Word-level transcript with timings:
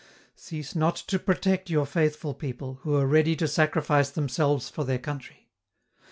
Cease 0.35 0.73
not 0.75 0.95
to 0.95 1.19
protect 1.19 1.69
your 1.69 1.85
faithful 1.85 2.33
people, 2.33 2.79
who 2.81 2.95
are 2.95 3.05
ready 3.05 3.35
to 3.35 3.47
sacrifice 3.47 4.09
themselves 4.09 4.67
for 4.67 4.83
their 4.83 4.97
country. 4.97 5.51